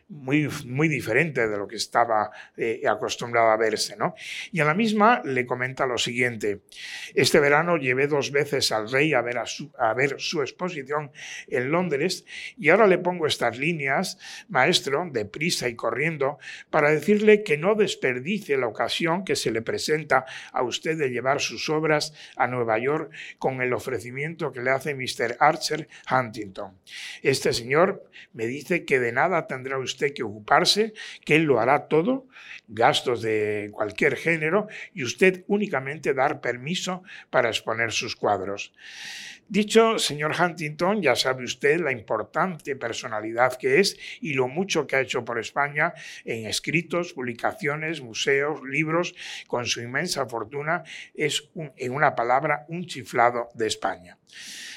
[0.08, 3.96] muy, muy diferente de lo que estaba eh, acostumbrado a verse.
[3.96, 4.14] ¿no?
[4.52, 6.60] Y a la misma le comenta lo siguiente,
[7.14, 11.10] este verano llevé dos veces al rey a ver, a, su, a ver su exposición
[11.48, 12.24] en Londres
[12.56, 16.38] y ahora le pongo estas líneas, maestro, deprisa y corriendo,
[16.70, 21.40] para decirle que no desperdicie la ocasión que se le presenta a usted de llevar
[21.40, 25.36] sus obras a Nueva York con el ofrecimiento que le hace Mr.
[25.40, 26.78] Archer Huntington.
[27.22, 30.92] Este señor me dice que de nada tendrá usted que ocuparse,
[31.24, 32.26] que él lo hará todo,
[32.68, 38.72] gastos de cualquier género, y usted únicamente dar permiso para exponer sus cuadros.
[39.48, 44.96] Dicho señor Huntington, ya sabe usted la importante personalidad que es y lo mucho que
[44.96, 49.14] ha hecho por España en escritos, publicaciones, museos, libros,
[49.46, 50.82] con su inmensa fortuna,
[51.14, 54.18] es en una palabra un chiflado de España.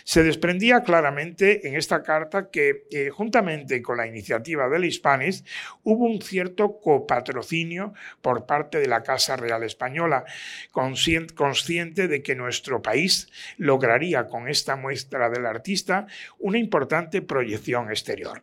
[0.03, 5.43] Se desprendía claramente en esta carta que, eh, juntamente con la iniciativa del Hispanis,
[5.83, 10.25] hubo un cierto copatrocinio por parte de la Casa Real Española,
[10.71, 16.07] consciente de que nuestro país lograría con esta muestra del artista
[16.39, 18.41] una importante proyección exterior.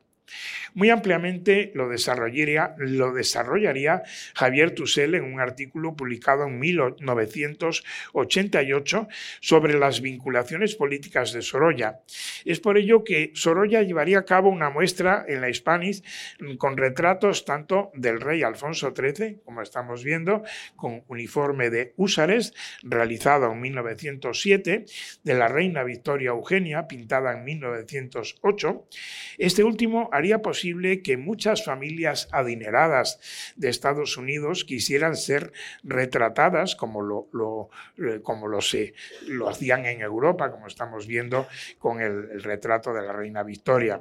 [0.75, 2.75] Muy ampliamente lo desarrollaría,
[4.35, 9.09] Javier Tussell en un artículo publicado en 1988
[9.41, 12.01] sobre las vinculaciones políticas de Sorolla.
[12.45, 16.03] Es por ello que Sorolla llevaría a cabo una muestra en la Hispanis
[16.59, 20.43] con retratos tanto del rey Alfonso XIII, como estamos viendo,
[20.75, 24.85] con uniforme de húsares, realizado en 1907,
[25.23, 28.87] de la reina Victoria Eugenia, pintada en 1908.
[29.39, 33.21] Este último haría posible que muchas familias adineradas
[33.57, 35.53] de Estados Unidos quisieran ser
[35.83, 38.59] retratadas como lo, eh, como lo,
[39.49, 41.47] hacían en Europa, como estamos viendo
[41.79, 44.01] con el retrato de la reina Victoria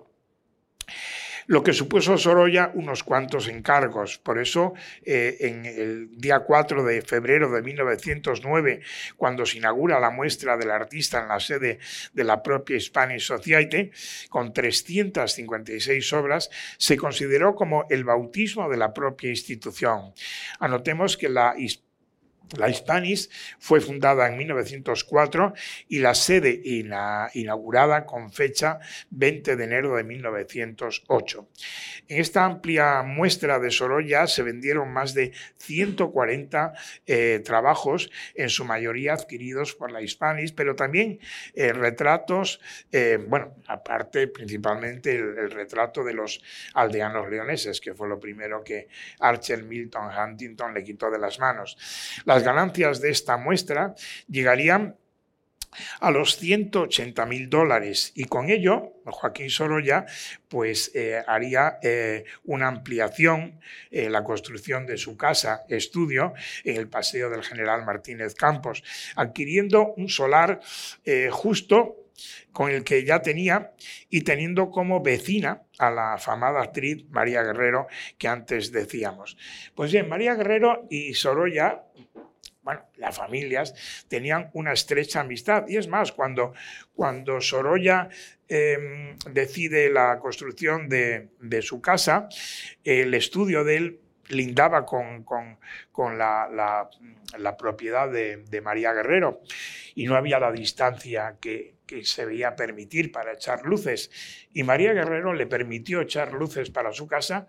[1.48, 4.18] lo que supuso Sorolla unos cuantos encargos.
[4.18, 8.82] Por eso, eh, en el día 4 de febrero de 1909,
[9.18, 11.80] cuando se inaugura la muestra del artista en la sede
[12.14, 13.92] de la propia Spanish Society,
[14.30, 20.14] con 356 obras, se consideró como el bautismo de la propia institución.
[20.60, 21.56] Anotemos que la
[22.58, 23.30] la Hispanis
[23.60, 25.54] fue fundada en 1904
[25.90, 26.62] y la sede
[27.34, 28.80] inaugurada con fecha
[29.10, 31.50] 20 de enero de 1908.
[32.08, 36.74] En esta amplia muestra de Sorolla se vendieron más de 140
[37.06, 41.20] eh, trabajos, en su mayoría adquiridos por la Hispanis, pero también
[41.54, 46.42] eh, retratos, eh, bueno, aparte principalmente el, retrato de los
[46.74, 48.88] aldeanos leoneses, que fue lo primero que
[49.20, 51.78] Archer Milton Huntington le quitó de las manos.
[52.36, 53.96] Las ganancias de esta muestra
[54.28, 54.98] llegarían
[56.02, 60.06] a los 180 mil dólares y con ello Joaquín Sorolla
[60.50, 66.34] pues eh, haría eh, una ampliación en la construcción de su casa estudio
[66.66, 68.84] en el Paseo del General Martínez Campos,
[69.16, 70.60] adquiriendo un solar
[71.06, 72.06] eh, justo
[72.52, 73.72] con el que ya tenía
[74.10, 79.38] y teniendo como vecina a la afamada actriz María Guerrero que antes decíamos.
[79.74, 81.84] Pues bien, María Guerrero y Sorolla
[82.66, 83.74] bueno, las familias
[84.10, 85.66] tenían una estrecha amistad.
[85.68, 86.54] Y es más, cuando,
[86.96, 88.10] cuando Sorolla
[88.48, 92.28] em, decide la construcción de, de, su casa,
[92.84, 94.00] el estudio de él
[94.30, 96.90] lindaba con, con, la,
[97.38, 99.42] la, propiedad de, María Guerrero
[99.94, 104.12] y no había la distancia que, que, se veía permitir para echar luces.
[104.54, 107.48] Y María Guerrero le permitió echar luces para su casa.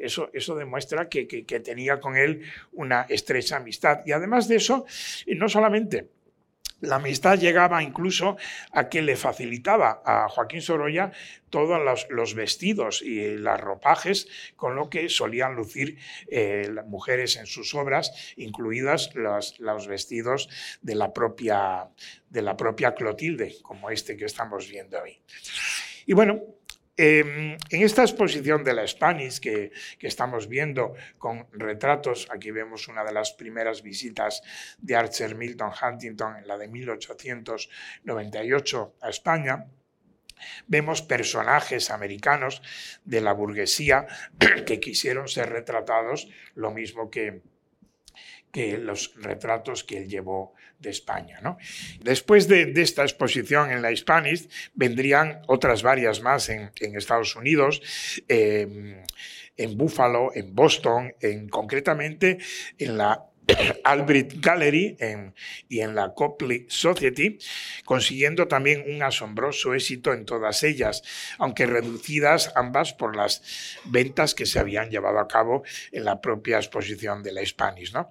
[0.00, 2.42] Eso, eso demuestra que, que tenía con él
[2.72, 4.00] una estrecha amistad.
[4.06, 4.86] Y además de eso,
[5.26, 6.08] no solamente
[6.82, 8.36] la amistad llegaba incluso
[8.72, 11.12] a que le facilitaba a Joaquín Sorolla
[11.48, 14.26] todos los, vestidos y las ropajes
[14.56, 20.48] con lo que solían lucir eh, las mujeres en sus obras, incluidas los, los vestidos
[20.80, 21.88] de la, propia,
[22.30, 25.18] de la propia Clotilde, como este que estamos viendo hoy.
[26.06, 26.40] Y bueno,
[26.96, 33.02] Em, en esta exposición de la Spanish que, estamos viendo con retratos, aquí vemos una
[33.02, 34.42] de las primeras visitas
[34.76, 39.68] de Archer Milton Huntington en la de 1898 a España,
[40.66, 42.60] vemos personajes americanos
[43.04, 44.06] de la burguesía
[44.66, 47.40] que quisieron ser retratados, lo mismo que
[48.50, 51.40] que los retratos que él llevó de España.
[52.00, 57.80] Después de, esta exposición en la Spanish vendrían otras varias más en, Estados Unidos,
[58.28, 59.02] em,
[59.56, 62.38] en Buffalo, en Boston, en, concretamente
[62.78, 63.31] en la
[63.84, 64.96] Albrecht Gallery
[65.68, 67.38] y en la Copley Society,
[67.84, 71.02] consiguiendo también un asombroso éxito en todas ellas,
[71.38, 73.42] aunque reducidas ambas por las
[73.84, 77.92] ventas que se habían llevado a cabo en la propia exposición de la Spanish.
[77.92, 78.08] ¿no?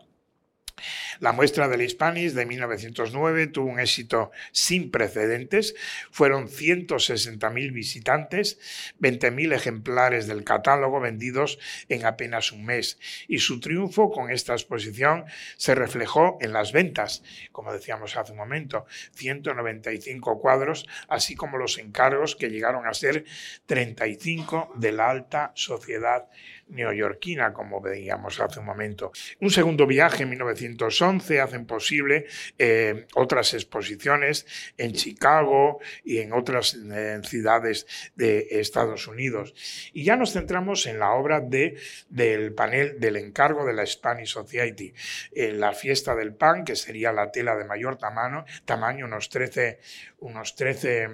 [1.19, 5.76] La muestra del Hispanis de 1909 tuvo un éxito sin precedentes.
[6.11, 8.59] Fueron 160.000 visitantes,
[8.99, 11.59] 20.000 ejemplares del catálogo vendidos
[11.89, 12.99] en apenas un mes.
[13.28, 15.26] Y su triunfo con esta exposición
[15.57, 21.78] se reflejó en las ventas, como decíamos hace un momento, 195 cuadros, así como los
[21.78, 23.26] encargos que llegaron a ser
[23.65, 26.28] 35 de la alta sociedad
[26.72, 29.11] neoyorquina, como veíamos hace un momento.
[29.39, 32.26] Un segundo viaje en 1911 hacen posible
[32.57, 34.45] eh, otras exposiciones
[34.78, 39.53] en Chicago y en otras eh, ciudades de Estados Unidos.
[39.93, 41.78] Y ya nos centramos en la obra de,
[42.09, 44.93] del panel del encargo de la Spanish Society,
[45.34, 49.80] la fiesta del pan, que sería la tela de mayor tamaño, tamaño unos 13,
[50.19, 51.07] unos 13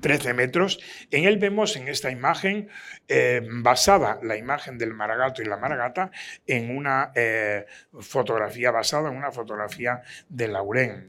[0.00, 0.80] 13 metros.
[1.10, 2.68] En él vemos en esta imagen,
[3.08, 6.10] eh, basada la imagen del maragato y la maragata,
[6.46, 7.66] en una eh,
[8.00, 11.08] fotografía basada en una fotografía de Laurén.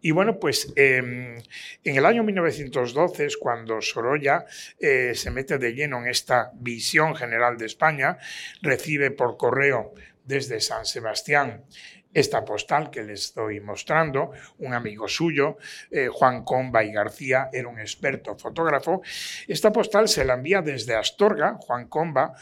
[0.00, 1.36] Y bueno, pues em,
[1.84, 4.44] en el año 1912 es cuando Sorolla
[4.78, 8.18] eh, se mete de lleno en esta visión general de España,
[8.60, 9.94] recibe por correo
[10.24, 11.64] desde San Sebastián
[12.12, 15.56] esta postal que les estoy mostrando, un amigo suyo,
[15.90, 19.02] eh, Juan Comba y García, era un experto fotógrafo.
[19.48, 22.34] Esta postal se la envía desde Astorga, Juan Comba,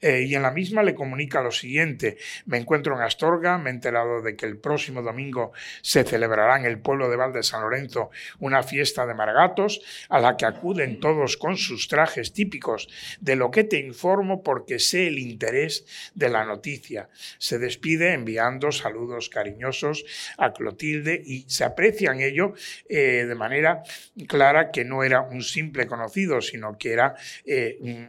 [0.00, 2.16] eh, y en la misma le comunica lo siguiente.
[2.46, 5.52] Me encuentro en Astorga, me he enterado de que el próximo domingo
[5.82, 10.36] se celebrará en el pueblo de Valde San Lorenzo una fiesta de margatos a la
[10.36, 12.88] que acuden todos con sus trajes típicos,
[13.20, 17.08] de lo que te informo porque sé el interés de la noticia.
[17.38, 20.04] Se despide enviando saludos cariñosos
[20.36, 22.54] a Clotilde y se aprecia en ello
[22.88, 23.82] eh, de manera
[24.28, 28.08] clara que no era un simple conocido, sino que era eh,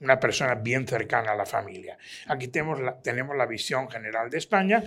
[0.00, 1.96] una persona bien cercana a la familia.
[2.26, 4.82] Aquí tenemos la, tenemos la visión general de España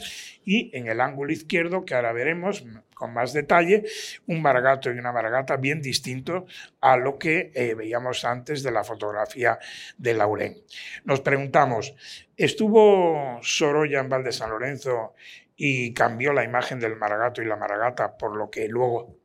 [0.46, 2.64] y en el ángulo izquierdo, que ahora veremos
[2.94, 3.86] con más detalle,
[4.28, 6.46] un maragato y una maragata bien distinto
[6.82, 9.58] a lo que eh, veíamos antes de la fotografía
[9.98, 10.58] de Laurén.
[11.06, 11.96] Nos preguntamos,
[12.38, 15.16] ¿estuvo Sorolla en Val San Lorenzo
[15.62, 19.20] y cambió la imagen del maragato y la maragata por lo que luego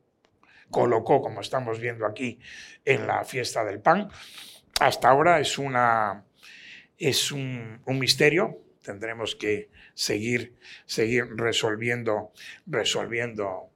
[0.69, 2.39] colocó, como estamos viendo aquí,
[2.83, 4.09] en la fiesta del pan.
[4.81, 6.25] Hasta ahora es, una,
[6.97, 12.33] es un, misterio, tendremos que seguir, seguir resolviendo,
[12.65, 13.69] resolviendo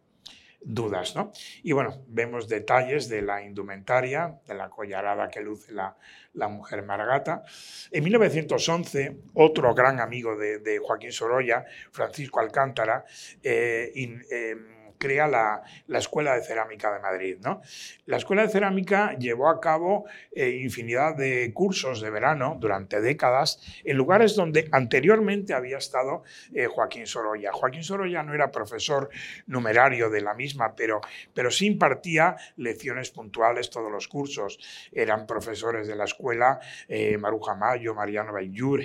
[0.61, 1.15] dudas.
[1.15, 1.31] ¿no?
[1.63, 5.95] Y bueno, vemos detalles de la indumentaria, de la collarada que luce la,
[6.33, 7.43] la mujer Maragata.
[7.91, 13.05] En 1911, otro gran amigo de, Joaquín Sorolla, Francisco Alcántara,
[13.43, 15.63] eh, em, crea la,
[15.97, 17.37] Escuela de Cerámica de Madrid.
[17.41, 17.61] ¿no?
[18.05, 23.59] La Escuela de Cerámica llevó a cabo eh, infinidad de cursos de verano durante décadas
[23.83, 26.23] en lugares donde anteriormente había estado
[26.53, 27.51] eh, Joaquín Sorolla.
[27.53, 29.09] Joaquín Sorolla no era profesor
[29.47, 31.01] numerario de la misma, pero,
[31.33, 34.59] pero sí impartía lecciones puntuales todos los cursos.
[34.91, 38.81] Eran profesores de la escuela eh, Maruja Mayo, Mariano Bayur,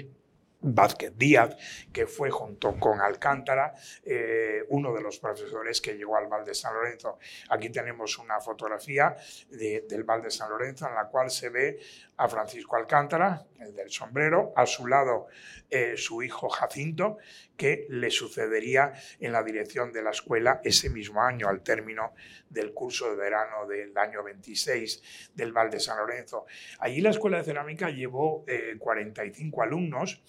[0.64, 1.56] Vázquez Díaz,
[1.92, 6.54] que fue junto con Alcántara eh, uno de los profesores que llegó al Val de
[6.54, 7.18] San Lorenzo.
[7.50, 9.14] Aquí tenemos una fotografía
[9.50, 11.78] del Val de San Lorenzo en la cual se ve
[12.16, 15.26] a Francisco Alcántara, el del sombrero, a su lado
[15.70, 17.18] eh, su hijo Jacinto,
[17.56, 22.14] que le sucedería en la dirección de la escuela ese mismo año, al término
[22.48, 26.46] del curso de verano del año 26 del Val de San Lorenzo.
[26.78, 28.44] Allí la Escuela de Cerámica llevó
[28.78, 30.22] 45 eh, alumnos,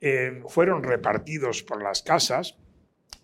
[0.00, 2.56] eh, fueron repartidos por las casas,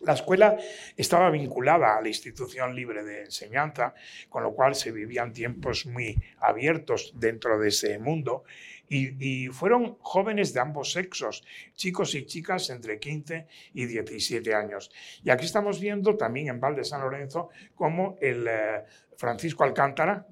[0.01, 0.57] la escuela
[0.97, 3.95] estaba vinculada a la institución libre de enseñanza,
[4.29, 8.45] con lo cual se vivían tiempos muy abiertos dentro de ese mundo
[8.89, 14.91] y, fueron jóvenes de ambos sexos, chicos y chicas entre 15 y 17 años.
[15.23, 18.85] Y aquí estamos viendo también en Val de San Lorenzo cómo el eh,
[19.17, 20.27] Francisco Alcántara,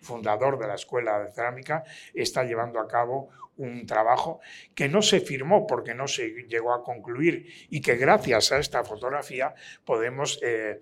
[0.00, 4.40] fundador de la Escuela de Cerámica, está llevando a cabo un trabajo
[4.74, 8.84] que no se firmó porque no se llegó a concluir y que gracias a esta
[8.84, 9.54] fotografía
[9.84, 10.78] podemos eh,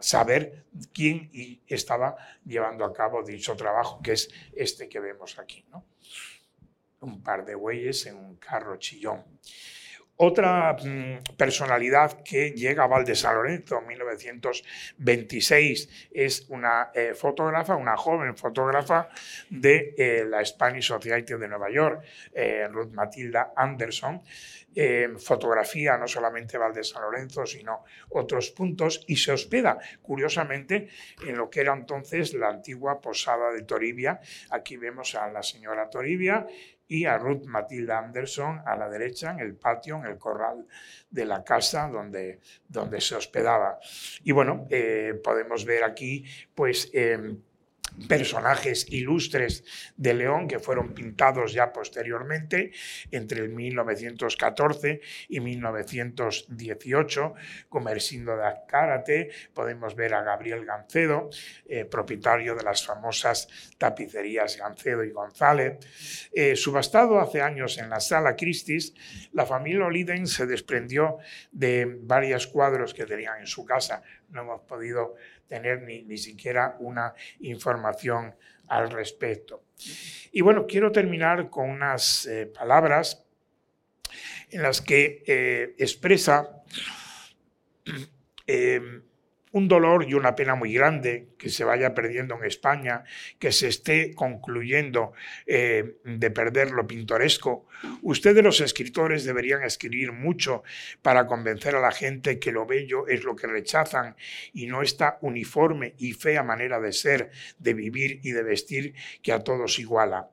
[0.00, 1.30] saber quién
[1.66, 5.64] estaba llevando a cabo dicho trabajo, que es este que vemos aquí.
[5.70, 5.84] ¿no?
[7.00, 9.24] Un par de bueyes en un carro chillón.
[10.22, 17.14] Otra mm, personalidad que llega a Val de San Lorenzo en 1926 es una eh,
[17.14, 19.08] fotógrafa, una joven fotógrafa
[19.48, 24.20] de eh, la Spanish Society de Nueva York, eh, Ruth Matilda Anderson.
[25.18, 30.88] fotografía no solamente Val de San Lorenzo, sino otros puntos y se hospeda, curiosamente,
[31.26, 34.20] en lo que era entonces la antigua posada de Toribia.
[34.50, 36.46] Aquí vemos a la señora Toribia
[36.90, 40.66] y a Ruth Matilda Anderson a la derecha en el patio, en el corral
[41.08, 43.78] de la casa donde, donde se hospedaba.
[44.24, 46.24] Y bueno, eh, podemos ver aquí
[46.54, 46.90] pues...
[46.92, 47.40] Em,
[48.08, 49.64] personajes ilustres
[49.96, 52.72] de León que fueron pintados ya posteriormente
[53.10, 57.34] entre el 1914 y 1918,
[57.68, 61.30] como Ersindo de Azcárate, podemos ver a Gabriel Gancedo,
[61.66, 65.78] eh, propietario de las famosas tapicerías Gancedo y González.
[66.32, 68.94] Eh, subastado hace años en la Sala Christie's,
[69.32, 71.18] la familia Oliden se desprendió
[71.52, 74.02] de varios cuadros que tenían en su casa.
[74.30, 75.16] No hemos podido
[75.50, 78.34] tener ni, ni siquiera una información
[78.68, 79.64] al respecto.
[80.30, 83.26] Y bueno, quiero terminar con unas eh, palabras
[84.50, 86.62] en las que eh, expresa
[88.46, 88.80] eh,
[89.52, 93.02] un dolor y una pena muy grande que se vaya perdiendo en España,
[93.38, 95.14] que se esté concluyendo
[95.46, 97.66] eh, de perder lo pintoresco.
[98.02, 100.62] Ustedes los escritores deberían escribir mucho
[101.00, 104.16] para convencer a la gente que lo bello es lo que rechazan
[104.52, 109.32] y no esta uniforme y fea manera de ser, de vivir y de vestir que
[109.32, 110.28] a todos iguala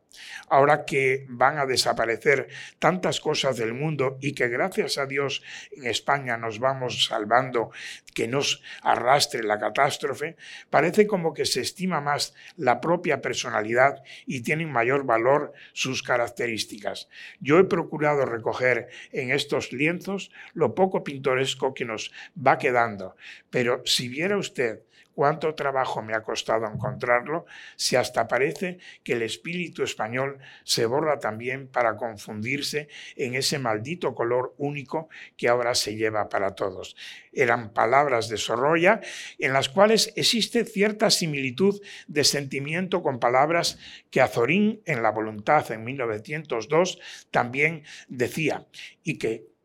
[0.50, 2.48] ahora que van a desaparecer
[2.80, 7.72] tantas cosas del mundo y que gracias a Dios en España nos vamos salvando,
[8.14, 10.36] que nos arrastre la catástrofe,
[10.70, 17.10] parece como que se estima más la propia personalidad y tienen mayor valor sus características.
[17.40, 23.16] Yo he procurado recoger en estos lienzos lo poco pintoresco que nos va quedando,
[23.50, 24.87] pero si viera usted
[25.18, 31.18] cuánto trabajo me ha costado encontrarlo, si hasta parece que el espíritu español se borra
[31.18, 36.96] también para confundirse en ese maldito color único que ahora se lleva para todos.
[37.34, 39.02] Eran palabras de Sorolla
[39.40, 43.80] en las cuales existe cierta similitud de sentimiento con palabras
[44.12, 47.00] que Azorín en La Voluntad en 1902
[47.32, 48.68] también decía
[49.04, 49.57] y que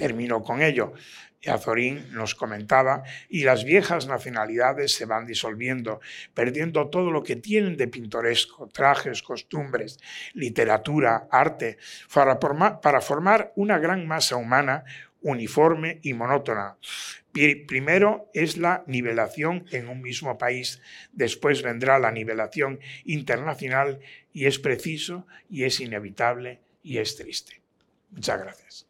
[0.00, 0.94] terminó con ello.
[1.46, 6.00] Azorín nos comentaba, y las viejas nacionalidades se van disolviendo,
[6.34, 9.98] perdiendo todo lo que tienen de pintoresco, trajes, costumbres,
[10.34, 11.78] literatura, arte,
[12.12, 14.84] para formar, para formar una gran masa humana
[15.22, 16.76] uniforme y monótona.
[17.66, 20.80] Primero es la nivelación en un mismo país,
[21.12, 24.00] después vendrá la nivelación internacional
[24.32, 27.60] y es preciso y es inevitable y es triste.
[28.10, 28.89] Muchas gracias.